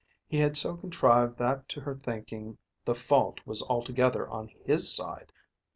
He 0.27 0.39
had 0.39 0.57
so 0.57 0.75
contrived 0.77 1.37
that 1.37 1.69
to 1.69 1.81
her 1.81 1.93
thinking 1.93 2.57
the 2.85 2.95
fault 2.95 3.39
was 3.45 3.61
altogether 3.61 4.27
on 4.27 4.47
his 4.47 4.91
side. 4.91 5.31